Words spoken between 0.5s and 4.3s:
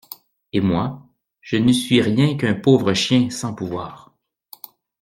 Et moi je ne suis rien qu'un pauvre chien sans pouvoir!